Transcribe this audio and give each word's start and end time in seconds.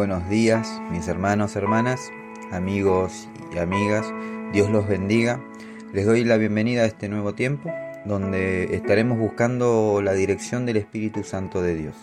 buenos 0.00 0.30
días, 0.30 0.80
mis 0.90 1.08
hermanos, 1.08 1.56
hermanas, 1.56 2.10
amigos 2.50 3.28
y 3.54 3.58
amigas. 3.58 4.10
Dios 4.50 4.70
los 4.70 4.88
bendiga. 4.88 5.44
Les 5.92 6.06
doy 6.06 6.24
la 6.24 6.38
bienvenida 6.38 6.84
a 6.84 6.86
este 6.86 7.10
nuevo 7.10 7.34
tiempo 7.34 7.70
donde 8.06 8.74
estaremos 8.74 9.18
buscando 9.18 10.00
la 10.02 10.14
dirección 10.14 10.64
del 10.64 10.78
Espíritu 10.78 11.22
Santo 11.22 11.60
de 11.60 11.74
Dios. 11.74 11.94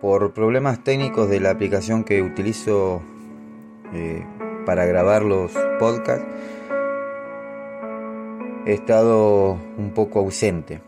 Por 0.00 0.32
problemas 0.32 0.82
técnicos 0.82 1.28
de 1.28 1.40
la 1.40 1.50
aplicación 1.50 2.02
que 2.02 2.22
utilizo 2.22 3.02
eh, 3.92 4.24
para 4.64 4.86
grabar 4.86 5.20
los 5.20 5.52
podcasts, 5.78 6.24
he 8.64 8.72
estado 8.72 9.58
un 9.76 9.90
poco 9.92 10.20
ausente. 10.20 10.80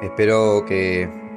Espero 0.00 0.64
que 0.64 1.29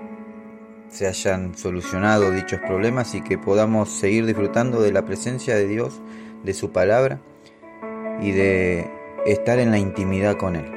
se 0.93 1.07
hayan 1.07 1.57
solucionado 1.57 2.29
dichos 2.29 2.59
problemas 2.59 3.15
y 3.15 3.21
que 3.21 3.39
podamos 3.39 3.89
seguir 3.89 4.27
disfrutando 4.27 4.79
de 4.79 4.91
la 4.91 5.03
presencia 5.03 5.55
de 5.55 5.67
Dios, 5.67 5.99
de 6.43 6.53
su 6.53 6.71
palabra 6.71 7.19
y 8.21 8.31
de 8.31 8.91
estar 9.25 9.57
en 9.57 9.71
la 9.71 9.79
intimidad 9.79 10.37
con 10.37 10.55
Él. 10.55 10.71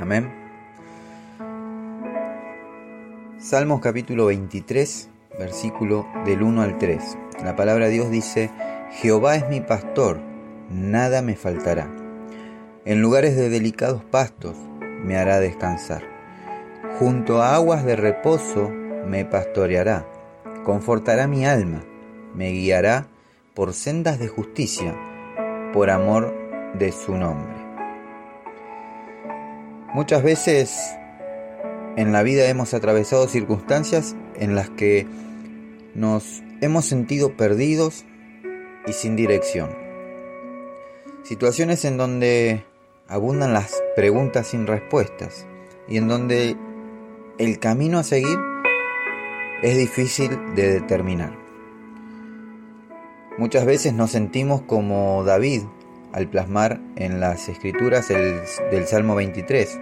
Amén. 0.00 0.32
Salmos 3.40 3.80
capítulo 3.80 4.26
23, 4.26 5.10
versículo 5.36 6.06
del 6.24 6.44
1 6.44 6.62
al 6.62 6.78
3. 6.78 7.18
La 7.42 7.56
palabra 7.56 7.86
de 7.86 7.92
Dios 7.92 8.10
dice, 8.10 8.50
Jehová 8.92 9.34
es 9.34 9.48
mi 9.48 9.60
pastor, 9.60 10.20
nada 10.70 11.22
me 11.22 11.34
faltará. 11.34 11.90
En 12.84 13.02
lugares 13.02 13.34
de 13.34 13.48
delicados 13.48 14.04
pastos 14.04 14.56
me 15.02 15.16
hará 15.16 15.40
descansar. 15.40 16.04
Junto 17.00 17.42
a 17.42 17.56
aguas 17.56 17.84
de 17.84 17.96
reposo 17.96 18.72
me 19.08 19.24
pastoreará, 19.24 20.06
confortará 20.64 21.26
mi 21.26 21.46
alma, 21.46 21.82
me 22.34 22.50
guiará 22.50 23.08
por 23.54 23.72
sendas 23.72 24.18
de 24.18 24.28
justicia, 24.28 24.94
por 25.72 25.90
amor 25.90 26.34
de 26.78 26.92
su 26.92 27.16
nombre. 27.16 27.56
Muchas 29.94 30.22
veces 30.22 30.94
en 31.96 32.12
la 32.12 32.22
vida 32.22 32.48
hemos 32.48 32.74
atravesado 32.74 33.26
circunstancias 33.26 34.14
en 34.36 34.54
las 34.54 34.68
que 34.70 35.06
nos 35.94 36.42
hemos 36.60 36.84
sentido 36.84 37.36
perdidos 37.36 38.04
y 38.86 38.92
sin 38.92 39.16
dirección. 39.16 39.70
Situaciones 41.24 41.84
en 41.84 41.96
donde 41.96 42.64
abundan 43.08 43.52
las 43.52 43.82
preguntas 43.96 44.48
sin 44.48 44.66
respuestas 44.66 45.46
y 45.88 45.96
en 45.96 46.08
donde 46.08 46.56
el 47.38 47.58
camino 47.58 47.98
a 47.98 48.04
seguir 48.04 48.38
es 49.62 49.76
difícil 49.76 50.54
de 50.54 50.74
determinar. 50.74 51.36
Muchas 53.38 53.64
veces 53.64 53.92
nos 53.94 54.10
sentimos 54.10 54.62
como 54.62 55.22
David 55.24 55.62
al 56.12 56.28
plasmar 56.28 56.80
en 56.96 57.20
las 57.20 57.48
escrituras 57.48 58.08
del 58.08 58.86
Salmo 58.86 59.14
23. 59.14 59.78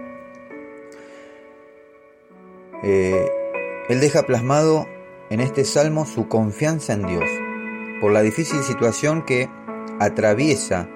Eh, 2.83 3.31
él 3.89 4.01
deja 4.01 4.25
plasmado 4.25 4.87
en 5.31 5.41
este 5.41 5.65
salmo 5.65 6.05
su 6.07 6.29
confianza 6.29 6.93
en 6.93 7.07
Dios 7.07 7.31
por 8.01 8.13
la 8.13 8.23
difícil 8.23 8.61
situación 8.63 9.25
que 9.25 9.49
atraviesa, 9.99 10.89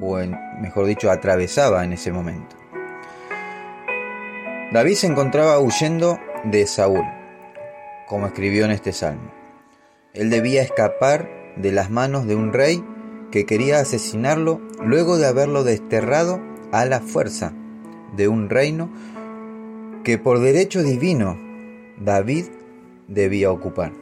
o 0.00 0.18
mejor 0.60 0.86
dicho, 0.86 1.10
atravesaba 1.10 1.84
en 1.84 1.92
ese 1.92 2.12
momento. 2.12 2.56
David 4.72 4.94
se 4.94 5.06
encontraba 5.06 5.58
huyendo 5.58 6.18
de 6.44 6.66
Saúl, 6.66 7.04
como 8.06 8.26
escribió 8.26 8.64
en 8.64 8.70
este 8.70 8.92
salmo. 8.92 9.30
Él 10.14 10.30
debía 10.30 10.62
escapar 10.62 11.28
de 11.56 11.72
las 11.72 11.90
manos 11.90 12.26
de 12.26 12.34
un 12.34 12.52
rey 12.52 12.82
que 13.30 13.44
quería 13.46 13.80
asesinarlo 13.80 14.60
luego 14.82 15.18
de 15.18 15.26
haberlo 15.26 15.64
desterrado 15.64 16.40
a 16.72 16.84
la 16.84 17.00
fuerza 17.00 17.52
de 18.14 18.28
un 18.28 18.48
reino 18.48 18.90
que 20.04 20.18
por 20.18 20.38
derecho 20.38 20.82
divino 20.82 21.36
David 21.98 22.46
debía 23.08 23.50
ocupar. 23.50 23.92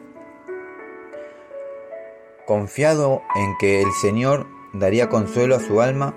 Confiado 2.45 3.23
en 3.35 3.57
que 3.57 3.81
el 3.81 3.91
Señor 4.01 4.45
daría 4.73 5.09
consuelo 5.09 5.55
a 5.55 5.59
su 5.59 5.81
alma, 5.81 6.13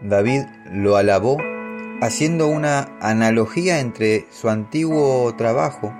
David 0.00 0.42
lo 0.72 0.96
alabó 0.96 1.36
haciendo 2.00 2.48
una 2.48 2.88
analogía 3.00 3.80
entre 3.80 4.26
su 4.30 4.48
antiguo 4.48 5.34
trabajo, 5.36 5.94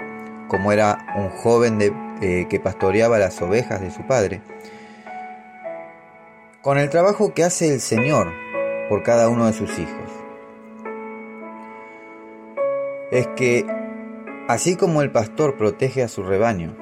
como 0.48 0.72
era 0.72 1.06
un 1.16 1.30
joven 1.30 1.78
eh, 2.20 2.46
que 2.48 2.60
pastoreaba 2.60 3.18
las 3.18 3.40
ovejas 3.40 3.80
de 3.80 3.90
su 3.90 4.06
padre, 4.06 4.42
con 6.62 6.78
el 6.78 6.90
trabajo 6.90 7.32
que 7.32 7.44
hace 7.44 7.72
el 7.72 7.80
Señor 7.80 8.32
por 8.88 9.02
cada 9.02 9.28
uno 9.28 9.46
de 9.46 9.52
sus 9.52 9.78
hijos. 9.78 10.10
Es 13.10 13.28
que, 13.36 13.64
así 14.48 14.76
como 14.76 15.00
el 15.00 15.12
pastor 15.12 15.56
protege 15.56 16.02
a 16.02 16.08
su 16.08 16.22
rebaño 16.22 16.76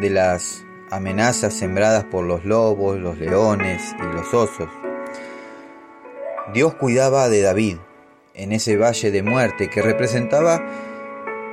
de 0.00 0.10
las 0.10 0.64
amenazas 0.90 1.54
sembradas 1.54 2.04
por 2.04 2.24
los 2.24 2.44
lobos, 2.44 2.98
los 2.98 3.18
leones 3.18 3.94
y 3.98 4.16
los 4.16 4.32
osos, 4.32 4.68
Dios 6.52 6.74
cuidaba 6.74 7.28
de 7.28 7.42
David 7.42 7.76
en 8.36 8.52
ese 8.52 8.76
valle 8.76 9.10
de 9.10 9.22
muerte 9.22 9.68
que 9.68 9.82
representaba 9.82 10.62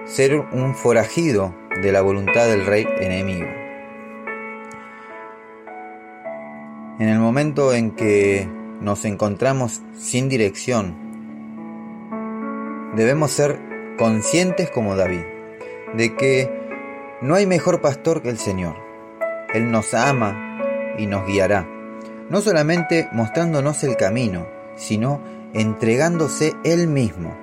ser 0.06 0.36
un 0.36 0.76
forajido 0.76 1.56
de 1.82 1.92
la 1.92 2.02
voluntad 2.02 2.48
del 2.48 2.66
rey 2.66 2.86
enemigo. 3.00 3.48
En 7.00 7.10
el 7.10 7.20
momento 7.20 7.74
en 7.74 7.92
que 7.92 8.48
nos 8.82 9.06
encontramos 9.06 9.82
sin 9.98 10.30
dirección, 10.30 10.96
debemos 12.96 13.32
ser 13.32 13.60
conscientes 13.98 14.70
como 14.70 14.96
David, 14.96 15.24
de 15.96 16.16
que 16.16 16.50
no 17.22 17.36
hay 17.36 17.46
mejor 17.48 17.82
pastor 17.82 18.22
que 18.22 18.30
el 18.30 18.38
Señor. 18.38 18.76
Él 19.54 19.72
nos 19.72 19.94
ama 19.94 20.96
y 20.98 21.06
nos 21.08 21.26
guiará, 21.26 21.68
no 22.30 22.42
solamente 22.42 23.08
mostrándonos 23.12 23.84
el 23.84 23.96
camino, 23.96 24.46
sino 24.76 25.22
entregándose 25.53 26.56
Él 26.64 26.88
mismo, 26.88 27.38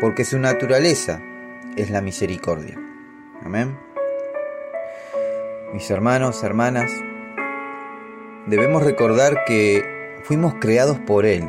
porque 0.00 0.24
su 0.24 0.38
naturaleza 0.38 1.20
es 1.76 1.90
la 1.90 2.00
misericordia. 2.00 2.78
Amén. 3.44 3.78
Mis 5.72 5.90
hermanos, 5.90 6.42
hermanas, 6.42 6.90
debemos 8.46 8.82
recordar 8.82 9.44
que 9.46 9.84
fuimos 10.24 10.54
creados 10.60 10.98
por 10.98 11.24
Él 11.24 11.48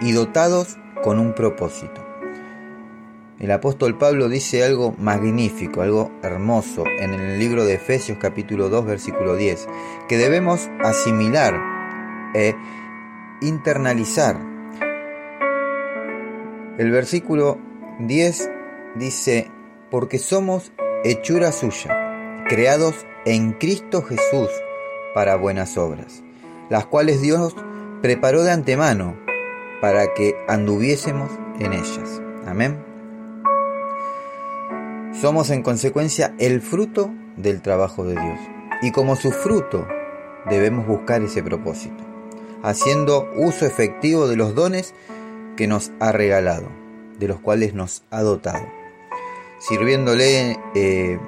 y 0.00 0.12
dotados 0.12 0.78
con 1.02 1.18
un 1.18 1.34
propósito. 1.34 2.06
El 3.40 3.50
apóstol 3.50 3.98
Pablo 3.98 4.28
dice 4.28 4.64
algo 4.64 4.94
magnífico, 4.98 5.82
algo 5.82 6.12
hermoso 6.22 6.84
en 7.00 7.12
el 7.12 7.40
libro 7.40 7.64
de 7.64 7.74
Efesios 7.74 8.18
capítulo 8.20 8.68
2 8.68 8.86
versículo 8.86 9.34
10, 9.34 9.66
que 10.08 10.16
debemos 10.16 10.70
asimilar 10.84 11.60
e 12.34 12.54
internalizar 13.40 14.51
el 16.78 16.90
versículo 16.90 17.58
10 18.00 18.50
dice, 18.96 19.50
porque 19.90 20.18
somos 20.18 20.72
hechura 21.04 21.52
suya, 21.52 22.44
creados 22.48 22.94
en 23.24 23.52
Cristo 23.52 24.02
Jesús 24.02 24.48
para 25.14 25.36
buenas 25.36 25.76
obras, 25.76 26.22
las 26.70 26.86
cuales 26.86 27.20
Dios 27.20 27.54
preparó 28.00 28.42
de 28.42 28.52
antemano 28.52 29.16
para 29.80 30.14
que 30.14 30.34
anduviésemos 30.48 31.30
en 31.58 31.72
ellas. 31.72 32.22
Amén. 32.46 32.78
Somos 35.20 35.50
en 35.50 35.62
consecuencia 35.62 36.34
el 36.38 36.62
fruto 36.62 37.10
del 37.36 37.62
trabajo 37.62 38.04
de 38.04 38.14
Dios. 38.14 38.40
Y 38.82 38.90
como 38.90 39.14
su 39.14 39.30
fruto 39.30 39.86
debemos 40.48 40.86
buscar 40.86 41.22
ese 41.22 41.42
propósito, 41.42 42.02
haciendo 42.62 43.30
uso 43.36 43.66
efectivo 43.66 44.26
de 44.26 44.36
los 44.36 44.54
dones 44.54 44.94
que 45.56 45.66
nos 45.66 45.92
ha 46.00 46.12
regalado, 46.12 46.68
de 47.18 47.28
los 47.28 47.40
cuales 47.40 47.74
nos 47.74 48.04
ha 48.10 48.22
dotado, 48.22 48.66
sirviéndole 49.58 50.56
eh, 50.74 51.18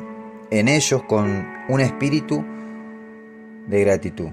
en 0.50 0.68
ellos 0.68 1.02
con 1.04 1.46
un 1.68 1.80
espíritu 1.80 2.44
de 3.66 3.80
gratitud. 3.80 4.28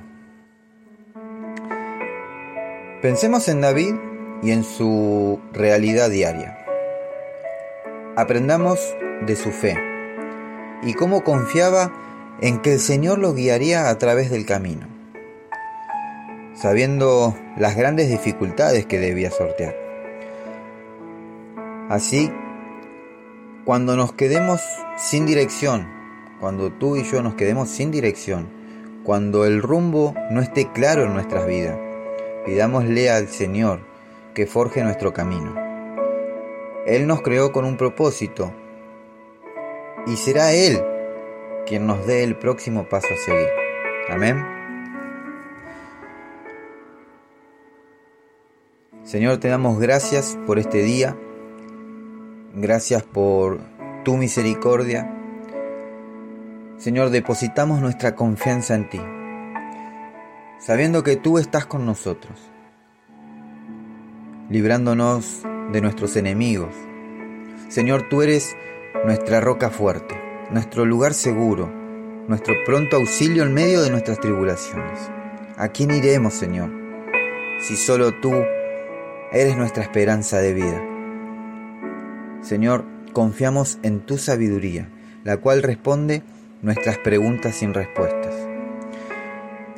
Pensemos 3.02 3.48
en 3.48 3.62
David 3.62 3.96
y 4.44 4.52
en 4.52 4.64
su 4.64 5.40
realidad 5.54 6.10
diaria. 6.10 6.58
Aprendamos 8.16 8.80
de 9.26 9.36
su 9.36 9.52
fe 9.52 9.76
y 10.84 10.94
cómo 10.94 11.24
confiaba 11.24 11.94
en 12.42 12.60
que 12.60 12.74
el 12.74 12.80
Señor 12.80 13.20
lo 13.20 13.34
guiaría 13.34 13.90
a 13.90 13.98
través 13.98 14.30
del 14.30 14.46
camino 14.46 14.92
sabiendo 16.62 17.36
las 17.58 17.76
grandes 17.76 18.10
dificultades 18.10 18.86
que 18.86 19.00
debía 19.00 19.32
sortear. 19.32 19.81
Así 21.92 22.32
cuando 23.66 23.98
nos 23.98 24.14
quedemos 24.14 24.62
sin 24.96 25.26
dirección, 25.26 25.90
cuando 26.40 26.72
tú 26.72 26.96
y 26.96 27.04
yo 27.04 27.22
nos 27.22 27.34
quedemos 27.34 27.68
sin 27.68 27.92
dirección, 27.92 28.48
cuando 29.04 29.44
el 29.44 29.62
rumbo 29.62 30.16
no 30.30 30.40
esté 30.40 30.72
claro 30.72 31.04
en 31.04 31.14
nuestras 31.14 31.46
vidas, 31.46 31.78
pidámosle 32.46 33.10
al 33.10 33.28
Señor 33.28 33.82
que 34.34 34.48
forje 34.48 34.86
nuestro 34.86 35.12
camino. 35.12 35.54
Él 36.86 37.08
nos 37.08 37.22
creó 37.24 37.52
con 37.52 37.66
un 37.66 37.76
propósito 37.76 38.54
y 40.08 40.16
será 40.16 40.54
Él 40.54 40.82
quien 41.66 41.88
nos 41.88 42.08
dé 42.08 42.24
el 42.24 42.38
próximo 42.38 42.88
paso 42.88 43.10
a 43.14 43.18
seguir. 43.18 43.50
Amén. 44.08 44.42
Señor, 49.04 49.40
te 49.40 49.50
damos 49.50 49.78
gracias 49.78 50.40
por 50.48 50.58
este 50.58 50.84
día. 50.84 51.18
Gracias 52.54 53.04
por 53.04 53.62
tu 54.04 54.18
misericordia. 54.18 55.10
Señor, 56.78 57.10
depositamos 57.10 57.80
nuestra 57.80 58.14
confianza 58.14 58.76
en 58.76 58.90
ti, 58.90 59.00
sabiendo 60.60 61.02
que 61.02 61.16
tú 61.16 61.38
estás 61.38 61.66
con 61.66 61.86
nosotros, 61.86 62.38
librándonos 64.50 65.44
de 65.72 65.80
nuestros 65.80 66.18
enemigos. 66.18 66.76
Señor, 67.70 68.10
tú 68.10 68.22
eres 68.22 68.54
nuestra 69.06 69.40
roca 69.40 69.70
fuerte, 69.70 70.20
nuestro 70.50 70.84
lugar 70.84 71.14
seguro, 71.14 71.72
nuestro 72.28 72.54
pronto 72.66 72.98
auxilio 72.98 73.44
en 73.44 73.54
medio 73.54 73.82
de 73.82 73.92
nuestras 73.92 74.20
tribulaciones. 74.20 75.00
¿A 75.56 75.70
quién 75.70 75.92
iremos, 75.92 76.34
Señor? 76.34 76.70
Si 77.62 77.78
solo 77.78 78.12
tú 78.20 78.34
eres 79.32 79.56
nuestra 79.56 79.84
esperanza 79.84 80.40
de 80.40 80.54
vida. 80.54 80.91
Señor, 82.42 82.86
confiamos 83.14 83.78
en 83.84 84.02
tu 84.02 84.18
sabiduría, 84.18 84.90
la 85.24 85.38
cual 85.38 85.62
responde 85.64 86.24
nuestras 86.62 86.98
preguntas 86.98 87.56
sin 87.56 87.74
respuestas. 87.74 88.34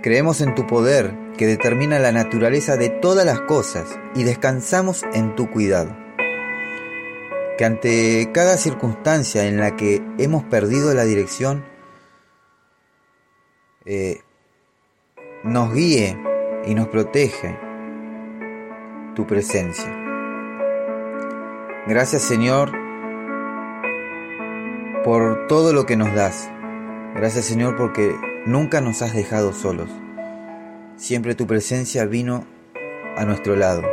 Creemos 0.02 0.42
en 0.42 0.54
tu 0.56 0.68
poder 0.68 1.14
que 1.38 1.48
determina 1.48 2.00
la 2.00 2.12
naturaleza 2.12 2.78
de 2.78 2.90
todas 2.90 3.26
las 3.26 3.42
cosas 3.42 4.00
y 4.16 4.24
descansamos 4.24 5.04
en 5.14 5.36
tu 5.36 5.50
cuidado. 5.50 5.96
Que 7.58 7.66
ante 7.66 8.32
cada 8.34 8.58
circunstancia 8.58 9.46
en 9.46 9.58
la 9.58 9.76
que 9.76 10.02
hemos 10.18 10.44
perdido 10.44 10.94
la 10.94 11.06
dirección, 11.06 11.66
eh, 13.86 14.22
nos 15.44 15.74
guíe 15.74 16.18
y 16.66 16.76
nos 16.76 16.88
protege 16.88 17.58
tu 19.16 19.28
presencia. 19.28 20.03
Gracias 21.86 22.22
Señor 22.22 22.72
por 25.04 25.48
todo 25.48 25.74
lo 25.74 25.86
que 25.86 25.98
nos 25.98 26.14
das. 26.16 26.50
Gracias 27.14 27.44
Señor 27.44 27.76
porque 27.76 28.16
nunca 28.46 28.80
nos 28.80 29.02
has 29.02 29.14
dejado 29.14 29.52
solos. 29.52 29.90
Siempre 30.96 31.36
tu 31.36 31.46
presencia 31.46 32.06
vino 32.06 32.46
a 33.18 33.26
nuestro 33.26 33.58
lado. 33.58 33.84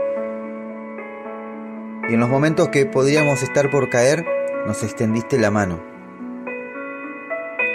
Y 2.09 2.15
en 2.15 2.21
los 2.21 2.29
momentos 2.29 2.69
que 2.69 2.87
podríamos 2.87 3.43
estar 3.43 3.71
por 3.71 3.91
caer, 3.91 4.25
nos 4.67 4.85
extendiste 4.85 5.37
la 5.39 5.51
mano, 5.51 5.83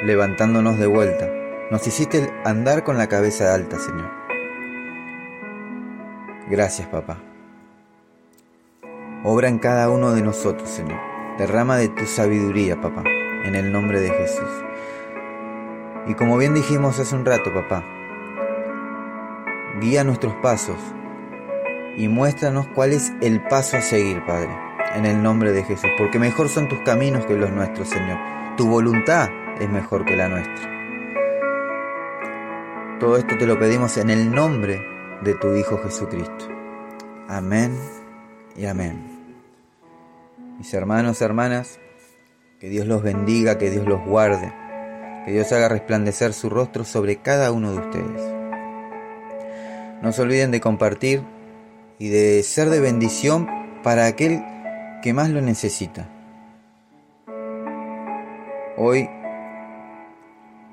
levantándonos 0.03 0.79
de 0.79 0.87
vuelta. 0.87 1.29
Nos 1.71 1.85
hiciste 1.87 2.31
andar 2.45 2.85
con 2.85 2.97
la 2.97 3.07
cabeza 3.07 3.53
alta, 3.53 3.79
Señor. 3.79 4.09
Gracias, 6.49 6.87
papá. 6.87 7.34
Obra 9.27 9.47
en 9.47 9.57
cada 9.57 9.89
uno 9.89 10.13
de 10.13 10.21
nosotros, 10.21 10.69
Señor. 10.69 10.99
Derrama 11.39 11.77
de 11.77 11.89
tu 11.89 12.05
sabiduría, 12.05 12.79
papá, 12.79 13.03
en 13.43 13.55
el 13.55 13.71
nombre 13.71 13.99
de 13.99 14.11
Jesús. 14.11 14.63
Y 16.05 16.13
como 16.13 16.37
bien 16.37 16.53
dijimos 16.53 16.99
hace 16.99 17.15
un 17.15 17.25
rato, 17.25 17.51
papá, 17.51 17.83
guía 19.81 20.03
nuestros 20.03 20.35
pasos 20.35 20.77
y 21.97 22.07
muéstranos 22.07 22.67
cuál 22.75 22.93
es 22.93 23.13
el 23.21 23.41
paso 23.41 23.77
a 23.77 23.81
seguir, 23.81 24.23
Padre, 24.27 24.55
en 24.93 25.07
el 25.07 25.23
nombre 25.23 25.51
de 25.51 25.63
Jesús, 25.63 25.89
porque 25.97 26.19
mejor 26.19 26.47
son 26.47 26.69
tus 26.69 26.79
caminos 26.81 27.25
que 27.25 27.33
los 27.33 27.51
nuestros, 27.51 27.89
Señor. 27.89 28.19
Tu 28.57 28.67
voluntad 28.67 29.29
es 29.59 29.67
mejor 29.69 30.05
que 30.05 30.15
la 30.15 30.29
nuestra. 30.29 30.69
Todo 32.99 33.17
esto 33.17 33.35
te 33.39 33.47
lo 33.47 33.57
pedimos 33.57 33.97
en 33.97 34.11
el 34.11 34.31
nombre 34.31 34.79
de 35.23 35.33
tu 35.33 35.55
Hijo 35.55 35.79
Jesucristo. 35.79 36.45
Amén 37.27 37.75
y 38.55 38.67
amén. 38.67 39.14
Mis 40.57 40.73
hermanos, 40.73 41.21
hermanas, 41.21 41.81
que 42.61 42.69
Dios 42.69 42.87
los 42.87 43.03
bendiga, 43.03 43.57
que 43.57 43.69
Dios 43.69 43.85
los 43.85 44.05
guarde, 44.05 44.53
que 45.25 45.33
Dios 45.33 45.51
haga 45.51 45.67
resplandecer 45.67 46.31
su 46.31 46.49
rostro 46.49 46.85
sobre 46.85 47.17
cada 47.17 47.51
uno 47.51 47.73
de 47.73 47.79
ustedes. 47.79 48.21
No 50.01 50.13
se 50.13 50.21
olviden 50.21 50.51
de 50.51 50.61
compartir 50.61 51.23
y 51.99 52.07
de 52.07 52.41
ser 52.43 52.69
de 52.69 52.79
bendición 52.79 53.49
para 53.83 54.05
aquel 54.05 54.41
que 55.01 55.13
más 55.13 55.29
lo 55.29 55.41
necesita. 55.41 56.07
Hoy 58.77 59.09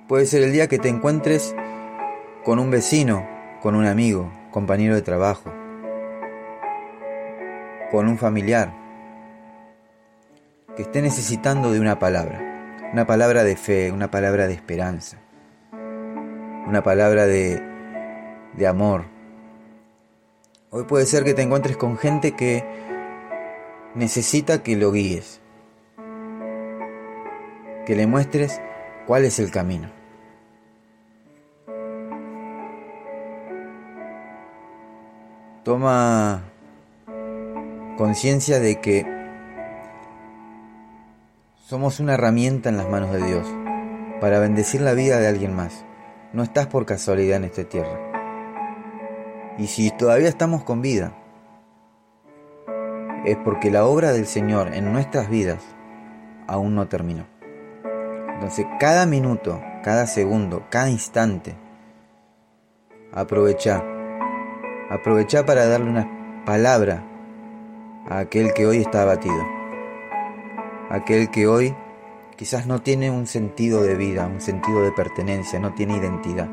puede 0.07 0.27
ser 0.27 0.45
el 0.45 0.53
día 0.53 0.69
que 0.69 0.79
te 0.79 0.91
encuentres 0.91 1.57
con 2.45 2.61
un 2.61 2.71
vecino, 2.71 3.27
con 3.61 3.75
un 3.75 3.87
amigo, 3.87 4.31
compañero 4.53 4.95
de 4.95 5.03
trabajo, 5.03 5.53
con 7.91 8.07
un 8.09 8.17
familiar 8.17 8.82
que 10.77 10.83
esté 10.83 11.03
necesitando 11.03 11.71
de 11.71 11.81
una 11.81 11.99
palabra, 11.99 12.91
una 12.93 13.07
palabra 13.07 13.45
de 13.45 13.57
fe, 13.57 13.93
una 13.93 14.11
palabra 14.11 14.47
de 14.47 14.55
esperanza, 14.55 15.19
una 16.67 16.83
palabra 16.83 17.27
de, 17.27 17.63
de 18.55 18.67
amor. 18.67 19.05
Hoy 20.71 20.85
puede 20.85 21.05
ser 21.05 21.25
que 21.25 21.35
te 21.35 21.43
encuentres 21.43 21.77
con 21.77 21.99
gente 21.99 22.33
que 22.33 22.65
necesita 23.95 24.63
que 24.63 24.77
lo 24.77 24.93
guíes, 24.93 25.41
que 27.85 27.95
le 27.95 28.07
muestres 28.07 28.61
cuál 29.07 29.27
es 29.27 29.39
el 29.39 29.51
camino. 29.51 29.91
Toma 35.65 36.43
conciencia 37.97 38.59
de 38.59 38.81
que 38.81 39.22
somos 41.73 42.01
una 42.01 42.13
herramienta 42.13 42.69
en 42.69 42.77
las 42.77 42.87
manos 42.87 43.13
de 43.13 43.25
Dios 43.25 43.47
para 44.21 44.39
bendecir 44.41 44.83
la 44.83 44.93
vida 44.93 45.19
de 45.19 45.27
alguien 45.27 45.57
más. 45.57 45.87
No 46.35 46.43
estás 46.43 46.67
por 46.67 46.85
casualidad 46.85 47.39
en 47.39 47.45
esta 47.45 47.65
tierra. 47.65 47.99
Y 49.57 49.69
si 49.69 49.91
todavía 49.91 50.29
estamos 50.29 50.65
con 50.65 50.83
vida, 50.83 51.15
es 53.25 53.39
porque 53.39 53.71
la 53.71 53.87
obra 53.87 54.13
del 54.13 54.27
Señor 54.27 54.75
en 54.75 54.93
nuestras 54.93 55.31
vidas 55.31 55.63
aún 56.47 56.75
no 56.75 56.89
terminó. 56.89 57.25
Entonces 58.35 58.67
cada 58.79 59.07
minuto, 59.07 59.59
cada 59.83 60.07
segundo, 60.07 60.67
cada 60.69 60.91
instante, 60.91 61.55
aprovecha. 63.15 63.83
Aprovecha 64.91 65.47
para 65.47 65.65
darle 65.65 65.89
una 65.89 66.45
palabra 66.45 67.03
a 68.11 68.19
aquel 68.19 68.53
que 68.53 68.67
hoy 68.67 68.83
está 68.83 69.01
abatido. 69.01 69.62
Aquel 70.93 71.31
que 71.31 71.47
hoy 71.47 71.75
quizás 72.37 72.67
no 72.67 72.83
tiene 72.83 73.11
un 73.11 73.27
sentido 73.27 73.83
de 73.83 73.95
vida, 73.95 74.27
un 74.27 74.43
sentido 74.43 74.83
de 74.83 74.93
pertenencia, 74.93 75.59
no 75.59 75.73
tiene 75.73 75.97
identidad. 75.97 76.51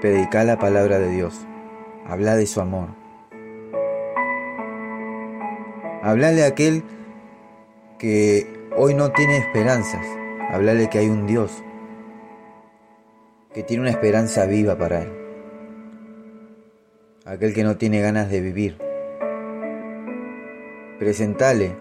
Predica 0.00 0.42
la 0.42 0.58
palabra 0.58 0.98
de 0.98 1.08
Dios, 1.08 1.46
habla 2.04 2.34
de 2.34 2.46
su 2.46 2.60
amor. 2.60 2.88
Hablale 6.02 6.42
a 6.42 6.48
aquel 6.48 6.82
que 7.96 8.68
hoy 8.76 8.94
no 8.94 9.12
tiene 9.12 9.36
esperanzas, 9.36 10.04
hablale 10.50 10.90
que 10.90 10.98
hay 10.98 11.08
un 11.08 11.28
Dios 11.28 11.62
que 13.54 13.62
tiene 13.62 13.82
una 13.82 13.90
esperanza 13.90 14.46
viva 14.46 14.76
para 14.76 15.02
él. 15.02 15.12
Aquel 17.24 17.54
que 17.54 17.62
no 17.62 17.76
tiene 17.76 18.00
ganas 18.00 18.28
de 18.30 18.40
vivir. 18.40 18.89
Presentale 21.00 21.78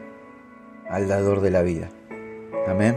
al 0.89 1.09
dador 1.09 1.41
de 1.41 1.51
la 1.51 1.61
vida. 1.61 1.89
Amén. 2.69 2.95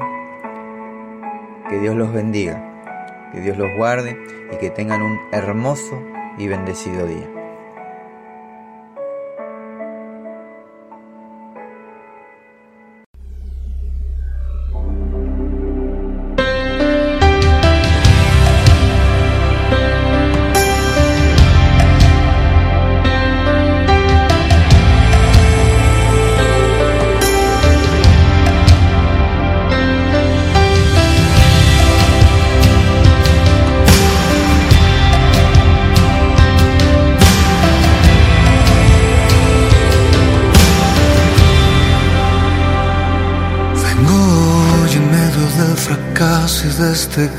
Que 1.68 1.80
Dios 1.80 1.96
los 1.96 2.12
bendiga, 2.12 3.32
que 3.32 3.40
Dios 3.40 3.58
los 3.58 3.66
guarde 3.76 4.16
y 4.52 4.56
que 4.58 4.70
tengan 4.70 5.02
un 5.02 5.18
hermoso 5.32 6.00
y 6.38 6.46
bendecido 6.46 7.08
día. 7.08 7.41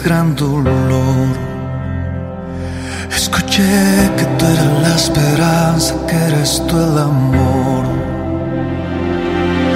Gran 0.04 0.36
dolor. 0.36 1.28
Escuché 3.10 4.12
que 4.18 4.26
tú 4.38 4.46
eras 4.46 4.82
la 4.82 4.96
esperanza, 4.96 5.96
que 6.08 6.16
eres 6.16 6.62
tú 6.68 6.78
el 6.78 6.98
amor. 6.98 7.86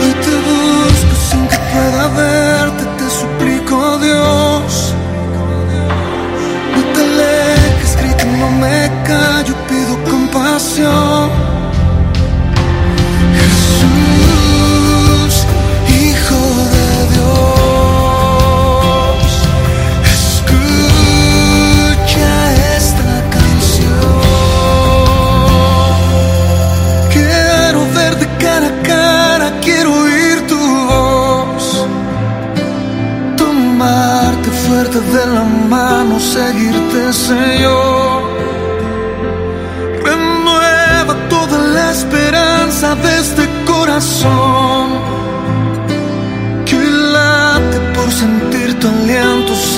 Hoy 0.02 0.14
te 0.26 0.36
busco 0.50 1.16
sin 1.30 1.48
que 1.48 1.58
pueda 1.72 2.08
verte, 2.24 2.84
te 2.98 3.10
suplico 3.20 3.98
Dios. 4.00 4.94
No 6.76 6.82
te 6.94 7.02
alejes, 7.10 7.98
grito, 8.02 8.26
no 8.40 8.50
me 8.64 8.92
callo, 9.06 9.56
pido 9.70 9.94
compasión. 10.12 11.37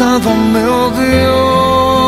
Oh 0.01 0.91
Dios. 0.95 1.99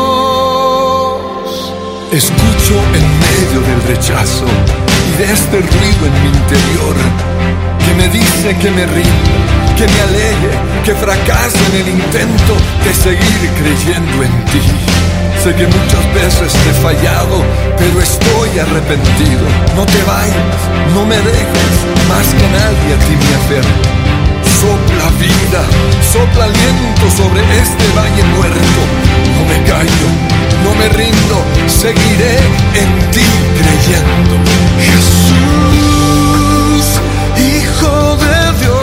Escucho 2.12 2.74
en 2.94 3.04
medio 3.20 3.60
del 3.60 3.82
rechazo 3.86 4.46
y 5.08 5.12
de 5.18 5.24
este 5.32 5.60
ruido 5.60 6.06
en 6.06 6.12
mi 6.22 6.28
interior 6.28 6.96
que 7.84 7.94
me 7.94 8.08
dice 8.08 8.56
que 8.60 8.70
me 8.70 8.86
rinda, 8.86 9.76
que 9.76 9.86
me 9.86 10.00
aleje, 10.00 10.50
que 10.84 10.94
fracase 10.94 11.58
en 11.70 11.74
el 11.82 11.88
intento 11.88 12.54
de 12.84 12.94
seguir 12.94 13.50
creyendo 13.58 14.22
en 14.22 14.44
ti. 14.46 14.62
Sé 15.42 15.54
que 15.54 15.66
muchas 15.66 16.14
veces 16.14 16.52
te 16.52 16.70
he 16.70 16.74
fallado, 16.74 17.42
pero 17.76 18.00
estoy 18.00 18.58
arrepentido. 18.58 19.44
No 19.76 19.84
te 19.84 20.02
vayas, 20.04 20.60
no 20.94 21.04
me 21.04 21.16
dejes, 21.16 21.86
más 22.08 22.26
que 22.34 22.48
nadie 22.48 22.94
a 22.94 22.98
ti 23.06 23.16
me 23.16 23.34
aferro. 23.34 24.01
Sopla 25.02 25.18
vida, 25.18 25.62
sopla 26.12 26.44
aliento 26.44 27.10
sobre 27.16 27.40
este 27.58 27.84
valle 27.96 28.22
muerto. 28.36 28.80
No 29.36 29.42
me 29.48 29.58
callo, 29.64 30.08
no 30.62 30.74
me 30.76 30.88
rindo, 30.90 31.36
seguiré 31.66 32.36
en 32.74 33.10
ti 33.10 33.26
creyendo. 33.58 34.34
Jesús, 34.78 35.40
Hijo 37.36 38.16
de 38.16 38.36
Dios, 38.60 38.81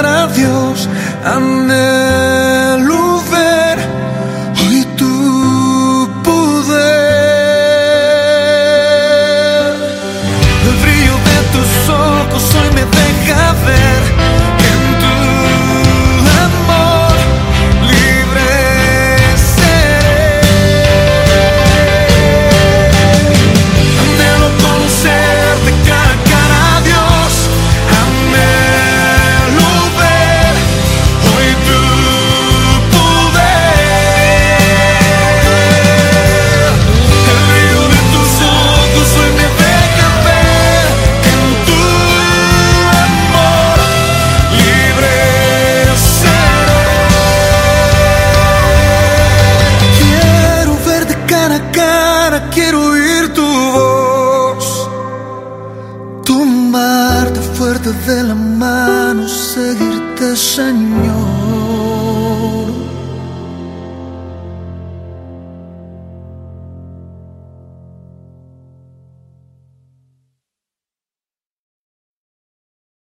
cara 0.00 0.22
a 0.22 0.26
cara, 0.26 0.88
Dios. 1.24 1.99